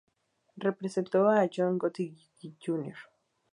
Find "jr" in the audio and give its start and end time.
2.59-2.95